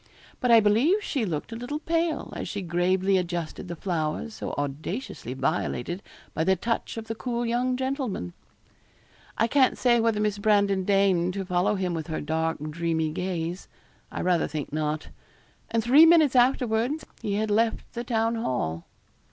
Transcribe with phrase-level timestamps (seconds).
[0.39, 4.53] But I believe she looked a little pale as she gravely adjusted the flowers so
[4.57, 6.01] audaciously violated
[6.33, 8.33] by the touch of the cool young gentleman.
[9.37, 13.67] I can't say whether Miss Brandon deigned to follow him with her dark, dreamy gaze.
[14.11, 15.09] I rather think not.
[15.69, 18.87] And three minutes afterwards he had left the Town Hall.